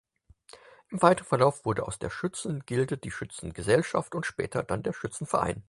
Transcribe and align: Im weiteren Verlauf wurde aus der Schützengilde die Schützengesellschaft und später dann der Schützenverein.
Im 0.89 0.99
weiteren 1.03 1.27
Verlauf 1.27 1.63
wurde 1.63 1.85
aus 1.85 1.99
der 1.99 2.09
Schützengilde 2.09 2.97
die 2.97 3.11
Schützengesellschaft 3.11 4.15
und 4.15 4.25
später 4.25 4.63
dann 4.63 4.81
der 4.81 4.93
Schützenverein. 4.93 5.59